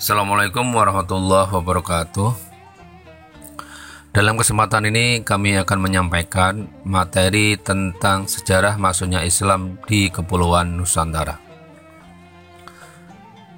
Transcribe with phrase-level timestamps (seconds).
[0.00, 2.32] Assalamualaikum warahmatullahi wabarakatuh.
[4.16, 11.36] Dalam kesempatan ini kami akan menyampaikan materi tentang sejarah masuknya Islam di Kepulauan Nusantara.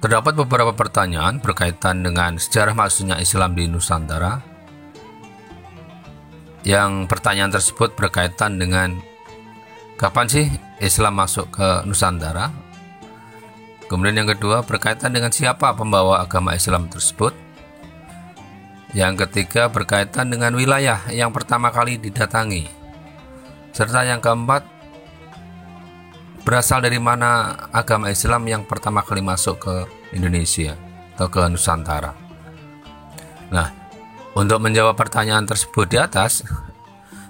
[0.03, 4.43] Terdapat beberapa pertanyaan berkaitan dengan sejarah masuknya Islam di Nusantara.
[6.67, 8.99] Yang pertanyaan tersebut berkaitan dengan
[9.95, 10.51] kapan sih
[10.83, 12.62] Islam masuk ke Nusantara
[13.93, 17.29] Kemudian yang kedua berkaitan dengan siapa pembawa agama Islam tersebut.
[18.97, 22.65] Yang ketiga berkaitan dengan wilayah yang pertama kali didatangi.
[23.69, 24.65] Serta yang keempat
[26.41, 29.75] berasal dari mana agama Islam yang pertama kali masuk ke
[30.17, 30.73] Indonesia
[31.13, 32.17] atau ke Nusantara.
[33.53, 33.69] Nah,
[34.33, 36.41] untuk menjawab pertanyaan tersebut di atas,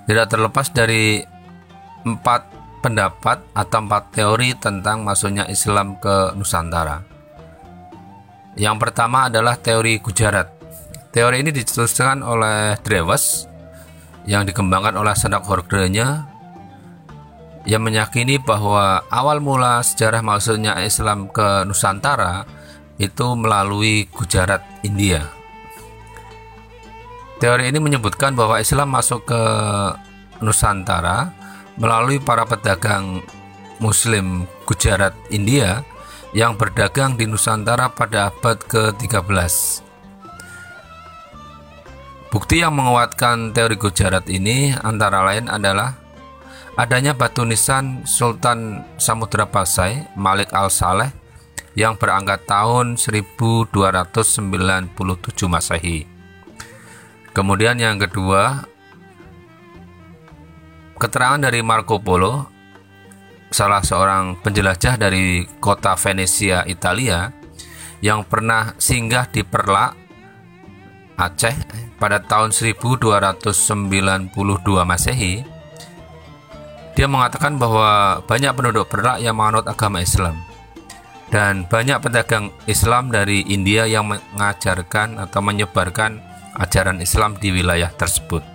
[0.08, 1.28] tidak terlepas dari
[2.08, 2.53] empat
[2.84, 7.00] pendapat atau empat teori tentang masuknya Islam ke Nusantara.
[8.60, 10.52] Yang pertama adalah teori Gujarat.
[11.16, 13.48] Teori ini dituliskan oleh Drewes
[14.28, 16.28] yang dikembangkan oleh sanak hordanya
[17.64, 22.44] yang meyakini bahwa awal mula sejarah masuknya Islam ke Nusantara
[23.00, 25.24] itu melalui Gujarat, India.
[27.40, 29.42] Teori ini menyebutkan bahwa Islam masuk ke
[30.44, 31.32] Nusantara
[31.78, 33.26] melalui para pedagang
[33.82, 35.82] Muslim Gujarat India
[36.34, 39.86] yang berdagang di Nusantara pada abad ke-13.
[42.34, 45.94] Bukti yang menguatkan teori Gujarat ini antara lain adalah
[46.74, 51.14] adanya batu nisan Sultan Samudra Pasai Malik Al-Saleh
[51.78, 54.98] yang berangkat tahun 1297
[55.46, 56.10] Masehi.
[57.34, 58.66] Kemudian yang kedua,
[60.94, 62.48] Keterangan dari Marco Polo,
[63.50, 67.34] salah seorang penjelajah dari kota Venesia, Italia,
[68.04, 69.94] yang pernah singgah di Perla,
[71.14, 71.56] Aceh
[72.02, 74.34] pada tahun 1292
[74.84, 75.46] Masehi,
[76.94, 80.38] dia mengatakan bahwa banyak penduduk Perla yang menganut agama Islam
[81.34, 86.22] dan banyak pedagang Islam dari India yang mengajarkan atau menyebarkan
[86.62, 88.53] ajaran Islam di wilayah tersebut.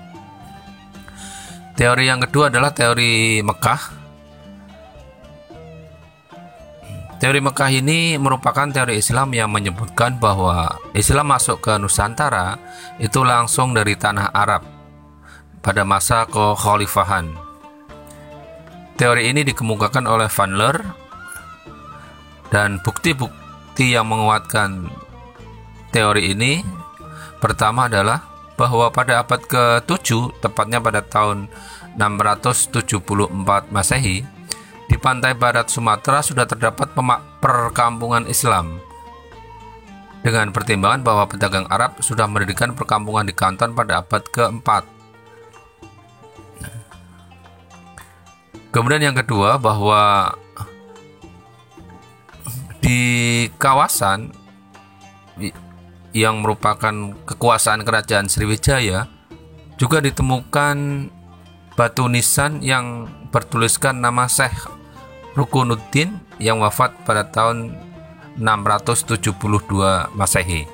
[1.78, 3.82] Teori yang kedua adalah teori Mekah.
[7.22, 12.58] Teori Mekah ini merupakan teori Islam yang menyebutkan bahwa Islam masuk ke Nusantara
[12.98, 14.66] itu langsung dari tanah Arab
[15.62, 17.30] pada masa kekhalifahan.
[18.98, 20.82] Teori ini dikemukakan oleh Van Leer
[22.50, 24.90] dan bukti-bukti yang menguatkan
[25.94, 26.58] teori ini
[27.38, 31.46] pertama adalah bahwa pada abad ke-7, tepatnya pada tahun
[31.94, 34.26] 674 Masehi,
[34.90, 36.90] di pantai barat Sumatera sudah terdapat
[37.38, 38.82] perkampungan Islam.
[40.26, 44.68] Dengan pertimbangan bahwa pedagang Arab sudah mendirikan perkampungan di Kanton pada abad ke-4.
[48.74, 50.34] Kemudian yang kedua bahwa
[52.82, 54.34] di kawasan
[56.18, 59.06] yang merupakan kekuasaan kerajaan Sriwijaya
[59.78, 61.08] juga ditemukan
[61.78, 64.66] batu nisan yang bertuliskan nama Syekh
[65.38, 67.78] Rukunuddin yang wafat pada tahun
[68.38, 69.30] 672
[70.14, 70.66] Masehi.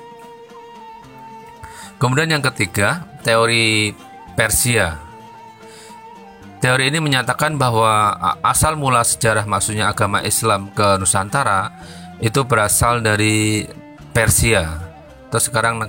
[2.01, 3.93] Kemudian yang ketiga, teori
[4.33, 4.97] Persia.
[6.61, 11.69] Teori ini menyatakan bahwa asal mula sejarah masuknya agama Islam ke Nusantara
[12.19, 13.69] itu berasal dari
[14.09, 14.84] Persia
[15.29, 15.81] atau sekarang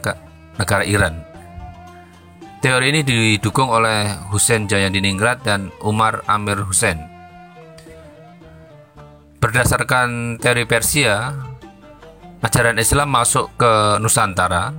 [0.59, 1.23] negara Iran.
[2.65, 6.99] Teori ini didukung oleh Hussein Jayadiningrat dan Umar Amir Hussein.
[9.39, 11.31] Berdasarkan teori Persia,
[12.43, 14.75] ajaran Islam masuk ke Nusantara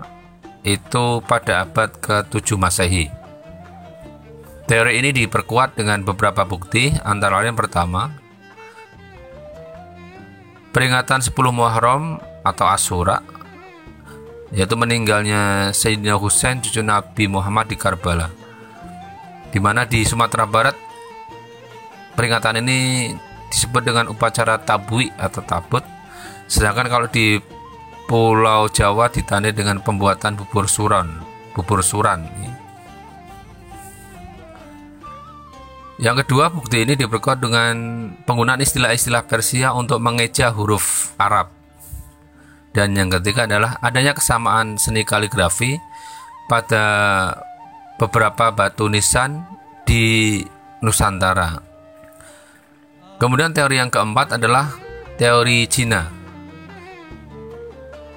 [0.68, 3.08] itu pada abad ke-7 Masehi.
[4.68, 8.12] Teori ini diperkuat dengan beberapa bukti, antara lain pertama,
[10.76, 13.24] peringatan 10 Muharram atau Asura
[14.52, 18.32] yaitu meninggalnya Sayyidina Husain cucu Nabi Muhammad di Karbala.
[19.52, 20.76] Di mana di Sumatera Barat
[22.16, 23.12] peringatan ini
[23.50, 25.84] disebut dengan upacara tabui atau tabut.
[26.48, 27.40] Sedangkan kalau di
[28.08, 32.30] Pulau Jawa ditandai dengan pembuatan bubur suran bubur suran.
[35.98, 37.74] Yang kedua, bukti ini diperkuat dengan
[38.22, 41.57] penggunaan istilah-istilah Persia untuk mengeja huruf Arab.
[42.78, 45.82] Dan yang ketiga adalah adanya kesamaan seni kaligrafi
[46.46, 46.86] pada
[47.98, 49.50] beberapa batu nisan
[49.82, 50.46] di
[50.86, 51.58] Nusantara.
[53.18, 54.78] Kemudian teori yang keempat adalah
[55.18, 56.06] teori Cina.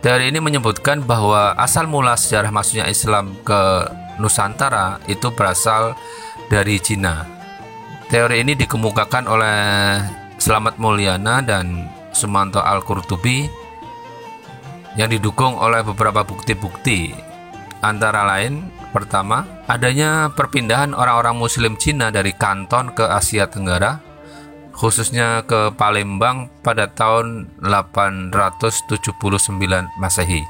[0.05, 3.89] Teori ini menyebutkan bahwa asal mula sejarah masuknya Islam ke
[4.21, 5.97] Nusantara itu berasal
[6.53, 7.25] dari Cina.
[8.13, 9.61] Teori ini dikemukakan oleh
[10.37, 13.60] Slamet Mulyana dan Sumanto Al-Qurtubi
[14.99, 17.15] yang didukung oleh beberapa bukti-bukti.
[17.81, 24.11] Antara lain, pertama, adanya perpindahan orang-orang muslim Cina dari Kanton ke Asia Tenggara
[24.81, 29.13] khususnya ke Palembang pada tahun 879
[30.01, 30.41] Masehi.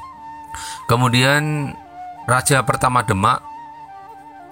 [0.87, 1.75] Kemudian
[2.23, 3.43] raja pertama Demak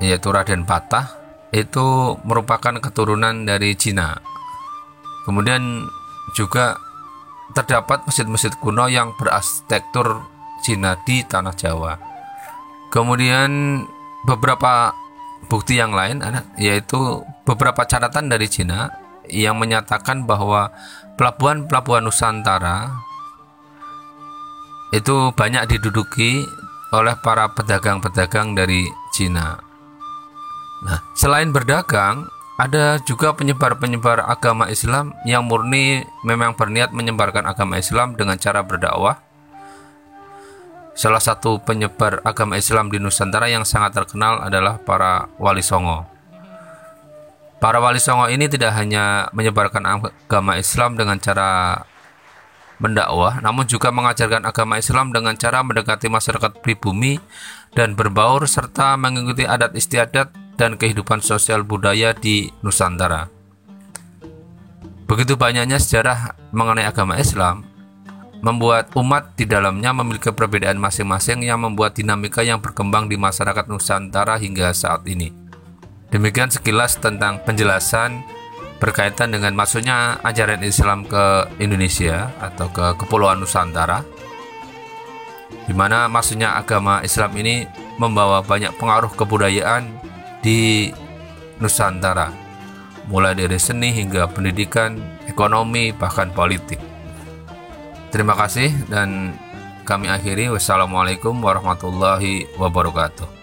[0.03, 1.07] yaitu Raden Patah
[1.55, 4.19] itu merupakan keturunan dari Cina.
[5.23, 5.87] Kemudian
[6.35, 6.75] juga
[7.53, 10.25] terdapat masjid-masjid kuno yang berarsitektur
[10.61, 11.93] Cina di tanah Jawa.
[12.89, 13.83] Kemudian
[14.27, 14.91] beberapa
[15.47, 16.19] bukti yang lain
[16.59, 18.91] yaitu beberapa catatan dari Cina
[19.29, 20.73] yang menyatakan bahwa
[21.15, 22.91] pelabuhan-pelabuhan Nusantara
[24.89, 26.41] itu banyak diduduki
[26.89, 29.61] oleh para pedagang-pedagang dari Cina.
[30.81, 32.25] Nah, selain berdagang,
[32.59, 39.23] ada juga penyebar-penyebar agama Islam yang murni memang berniat menyebarkan agama Islam dengan cara berdakwah.
[40.91, 46.03] Salah satu penyebar agama Islam di Nusantara yang sangat terkenal adalah para wali songo.
[47.63, 51.79] Para wali songo ini tidak hanya menyebarkan agama Islam dengan cara
[52.83, 57.23] mendakwah, namun juga mengajarkan agama Islam dengan cara mendekati masyarakat pribumi
[57.71, 63.31] dan berbaur serta mengikuti adat istiadat dan kehidupan sosial budaya di Nusantara.
[65.07, 67.63] Begitu banyaknya sejarah mengenai agama Islam
[68.43, 74.35] membuat umat di dalamnya memiliki perbedaan masing-masing yang membuat dinamika yang berkembang di masyarakat Nusantara
[74.35, 75.31] hingga saat ini.
[76.11, 78.19] Demikian sekilas tentang penjelasan
[78.83, 84.03] berkaitan dengan masuknya ajaran Islam ke Indonesia atau ke Kepulauan Nusantara
[85.69, 87.67] di mana masuknya agama Islam ini
[88.01, 89.98] membawa banyak pengaruh kebudayaan
[90.39, 90.91] di
[91.59, 92.31] Nusantara
[93.09, 94.95] mulai dari seni hingga pendidikan,
[95.25, 96.77] ekonomi, bahkan politik.
[98.13, 99.33] Terima kasih dan
[99.83, 103.38] kami akhiri wassalamualaikum warahmatullahi wabarakatuh.